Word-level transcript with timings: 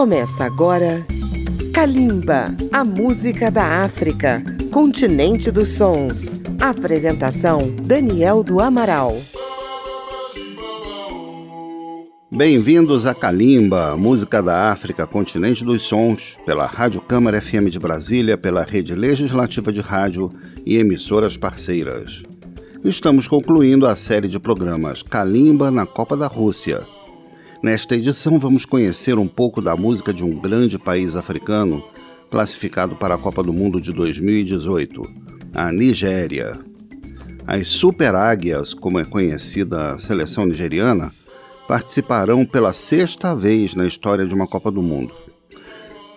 Começa 0.00 0.44
agora 0.44 1.06
Kalimba, 1.74 2.56
a 2.72 2.82
música 2.82 3.50
da 3.50 3.84
África, 3.84 4.42
continente 4.70 5.50
dos 5.50 5.72
sons. 5.72 6.40
Apresentação 6.58 7.70
Daniel 7.82 8.42
do 8.42 8.60
Amaral. 8.60 9.20
Bem-vindos 12.32 13.04
a 13.04 13.14
Kalimba, 13.14 13.94
música 13.94 14.42
da 14.42 14.72
África, 14.72 15.06
continente 15.06 15.66
dos 15.66 15.82
sons, 15.82 16.38
pela 16.46 16.64
Rádio 16.64 17.02
Câmara 17.02 17.38
FM 17.38 17.68
de 17.68 17.78
Brasília, 17.78 18.38
pela 18.38 18.62
Rede 18.62 18.94
Legislativa 18.94 19.70
de 19.70 19.80
Rádio 19.80 20.32
e 20.64 20.78
emissoras 20.78 21.36
parceiras. 21.36 22.22
Estamos 22.82 23.28
concluindo 23.28 23.86
a 23.86 23.94
série 23.94 24.28
de 24.28 24.40
programas 24.40 25.02
Kalimba 25.02 25.70
na 25.70 25.84
Copa 25.84 26.16
da 26.16 26.26
Rússia. 26.26 26.86
Nesta 27.62 27.94
edição, 27.94 28.38
vamos 28.38 28.64
conhecer 28.64 29.18
um 29.18 29.28
pouco 29.28 29.60
da 29.60 29.76
música 29.76 30.14
de 30.14 30.24
um 30.24 30.30
grande 30.40 30.78
país 30.78 31.14
africano 31.14 31.84
classificado 32.30 32.96
para 32.96 33.14
a 33.14 33.18
Copa 33.18 33.42
do 33.42 33.52
Mundo 33.52 33.78
de 33.78 33.92
2018, 33.92 35.02
a 35.52 35.70
Nigéria. 35.70 36.58
As 37.46 37.68
Super 37.68 38.14
Águias, 38.14 38.72
como 38.72 38.98
é 38.98 39.04
conhecida 39.04 39.92
a 39.92 39.98
seleção 39.98 40.46
nigeriana, 40.46 41.12
participarão 41.68 42.46
pela 42.46 42.72
sexta 42.72 43.34
vez 43.36 43.74
na 43.74 43.86
história 43.86 44.26
de 44.26 44.34
uma 44.34 44.46
Copa 44.46 44.70
do 44.70 44.80
Mundo. 44.80 45.12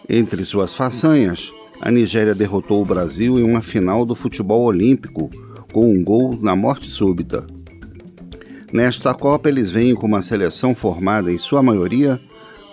Entre 0.07 0.45
suas 0.45 0.73
façanhas, 0.73 1.53
a 1.81 1.91
Nigéria 1.91 2.33
derrotou 2.33 2.81
o 2.81 2.85
Brasil 2.85 3.37
em 3.37 3.43
uma 3.43 3.61
final 3.61 4.05
do 4.05 4.15
futebol 4.15 4.63
olímpico 4.63 5.29
com 5.73 5.93
um 5.93 6.01
gol 6.01 6.39
na 6.41 6.55
morte 6.55 6.89
súbita. 6.89 7.45
Nesta 8.73 9.13
Copa, 9.13 9.49
eles 9.49 9.69
vêm 9.69 9.93
com 9.93 10.07
uma 10.07 10.23
seleção 10.23 10.73
formada, 10.73 11.31
em 11.31 11.37
sua 11.37 11.61
maioria, 11.61 12.19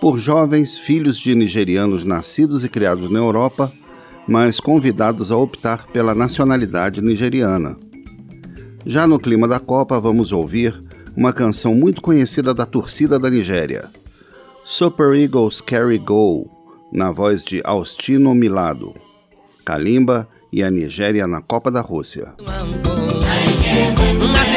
por 0.01 0.17
jovens 0.17 0.75
filhos 0.75 1.15
de 1.15 1.35
nigerianos 1.35 2.03
nascidos 2.03 2.63
e 2.63 2.69
criados 2.69 3.07
na 3.07 3.19
Europa, 3.19 3.71
mas 4.27 4.59
convidados 4.59 5.31
a 5.31 5.37
optar 5.37 5.85
pela 5.93 6.15
nacionalidade 6.15 7.03
nigeriana. 7.03 7.77
Já 8.83 9.05
no 9.05 9.19
clima 9.19 9.47
da 9.47 9.59
Copa, 9.59 9.99
vamos 9.99 10.31
ouvir 10.31 10.81
uma 11.15 11.31
canção 11.31 11.75
muito 11.75 12.01
conhecida 12.01 12.51
da 12.51 12.65
torcida 12.65 13.19
da 13.19 13.29
Nigéria, 13.29 13.87
Super 14.63 15.15
Eagles 15.15 15.61
Carry 15.61 15.99
Go, 15.99 16.49
na 16.91 17.11
voz 17.11 17.43
de 17.43 17.61
Austino 17.63 18.33
Milado. 18.33 18.95
Kalimba 19.63 20.27
e 20.51 20.63
a 20.63 20.71
Nigéria 20.71 21.27
na 21.27 21.41
Copa 21.41 21.69
da 21.69 21.81
Rússia. 21.81 22.33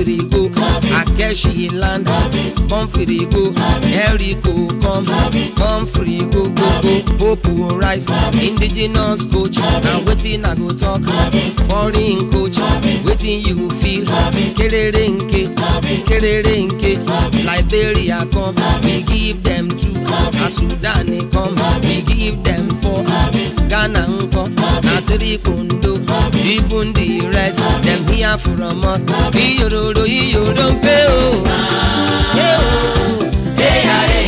Free 0.00 0.16
Akeshi 0.96 1.70
land. 1.74 2.06
Born 2.70 2.88
free 2.88 3.26
go, 3.26 3.52
Eriko 3.84 4.70
come. 4.80 5.04
Born 5.56 5.86
free 5.92 6.20
go, 6.30 6.48
go 6.48 6.80
go. 6.80 7.36
Popo 7.36 7.76
rise, 7.78 8.06
indigenous 8.42 9.26
coach. 9.26 9.58
Now 9.58 10.02
waiting 10.06 10.42
I 10.46 10.54
go 10.54 10.70
talk. 10.72 11.02
Foreign 11.68 12.30
coach, 12.30 12.56
waiting 13.04 13.40
you 13.44 13.68
feel. 13.76 14.06
Kerere 14.56 15.08
nke, 15.10 15.48
kerere 16.08 16.64
nke. 16.64 16.96
Liberia 17.44 18.24
come, 18.32 18.54
we 18.82 19.02
give 19.02 19.42
them 19.42 19.68
two. 19.68 19.92
A 20.40 20.50
Sudan 20.50 21.30
come, 21.30 21.56
we 21.82 22.00
give 22.00 22.42
them 22.42 22.70
four. 22.80 23.04
Ghana 23.70 24.06
nko, 24.06 24.48
na 24.82 25.00
three 25.06 25.38
kondo. 25.38 25.94
Even 26.44 26.92
the 26.92 27.30
rest, 27.32 27.60
them 27.82 28.04
here 28.08 28.36
from 28.38 28.84
us. 28.84 29.00
Iyororo, 29.32 30.04
iyoro 30.06 30.70
mpe 30.72 30.96
o. 31.08 31.44
Hey 33.56 33.80
hey 33.80 34.06
hey. 34.08 34.19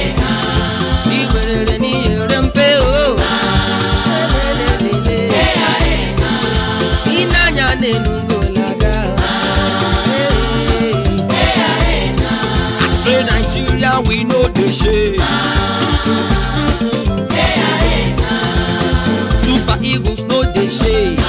Eagles 20.62 21.21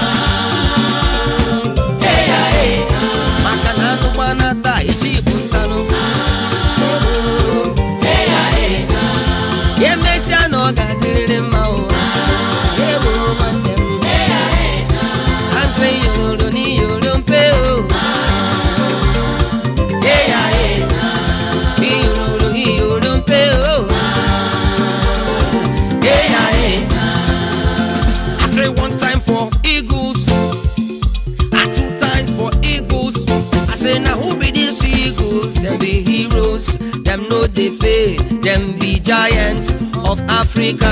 Fail. 37.54 38.18
Them 38.42 38.74
be 38.80 39.00
giants 39.00 39.74
of 40.10 40.20
Africa. 40.28 40.90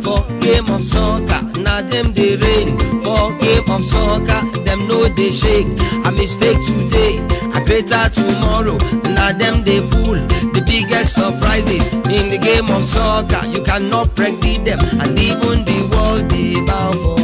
For 0.00 0.20
game 0.38 0.68
of 0.70 0.84
soccer, 0.84 1.42
now 1.60 1.82
them 1.82 2.12
they 2.12 2.36
reign. 2.36 2.78
For 3.02 3.34
game 3.38 3.68
of 3.68 3.84
soccer, 3.84 4.40
them 4.64 4.86
know 4.86 5.08
they 5.08 5.30
shake. 5.32 5.66
A 6.06 6.12
mistake 6.12 6.58
today, 6.66 7.18
a 7.54 7.64
greater 7.64 8.08
tomorrow. 8.10 8.78
Now 9.10 9.32
them 9.32 9.64
they 9.64 9.80
pull 9.80 10.20
the 10.54 10.62
biggest 10.66 11.14
surprises 11.14 11.92
in 11.92 12.30
the 12.30 12.38
game 12.38 12.70
of 12.70 12.84
soccer. 12.84 13.46
You 13.48 13.62
cannot 13.64 14.14
predict 14.14 14.64
them, 14.66 14.78
and 15.00 15.18
even 15.18 15.64
the 15.64 15.88
world 15.90 16.30
they 16.30 16.64
bow 16.64 16.92
for 16.92 17.23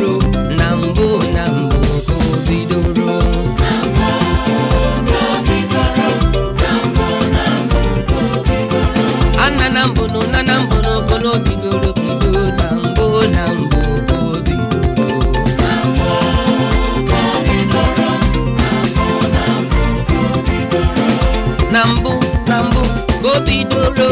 o 23.35 23.39
bidoro 23.45 24.09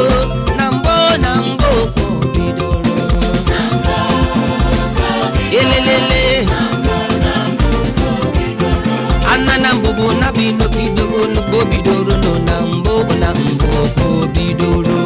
na 0.57 0.65
mbọ 0.71 0.95
na 1.23 1.31
mbọ 1.47 1.67
ụkwụ 1.83 2.05
bidoro 2.33 2.95
elelele. 5.59 6.45
Anana 9.33 9.73
mbụbụ 9.73 10.05
na 10.21 10.31
bido 10.31 10.65
bido 10.75 11.03
onugbo 11.21 11.57
bidoro 11.71 12.13
nọ 12.23 12.33
na 12.47 12.55
mbụ 12.61 12.93
na 13.21 13.29
mbụ 13.33 13.67
ụkwụ 13.83 14.07
bidoro 14.35 14.99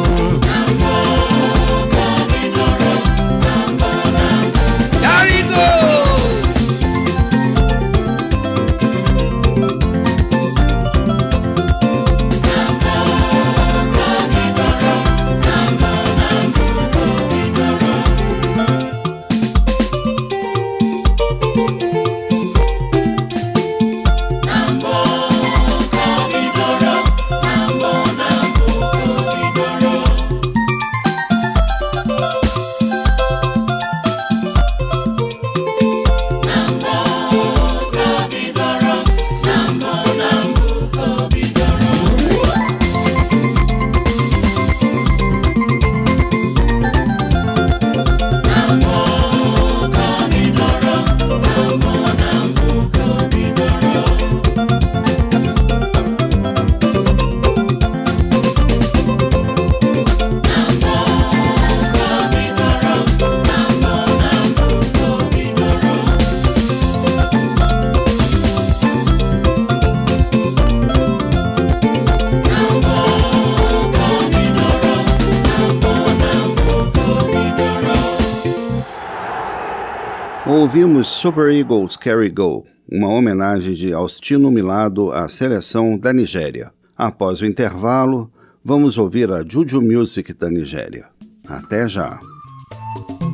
Ouvimos 80.56 81.08
Super 81.08 81.50
Eagles 81.50 81.96
Carry 81.96 82.30
Go, 82.30 82.64
uma 82.88 83.08
homenagem 83.08 83.74
de 83.74 83.92
Austino 83.92 84.52
Milado 84.52 85.10
à 85.10 85.26
seleção 85.26 85.98
da 85.98 86.12
Nigéria. 86.12 86.72
Após 86.96 87.40
o 87.40 87.44
intervalo, 87.44 88.30
vamos 88.64 88.96
ouvir 88.96 89.32
a 89.32 89.44
Juju 89.44 89.82
Music 89.82 90.32
da 90.32 90.48
Nigéria. 90.48 91.06
Até 91.48 91.88
já! 91.88 92.20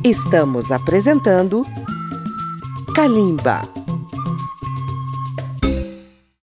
Estamos 0.03 0.71
apresentando 0.71 1.63
Kalimba 2.95 3.61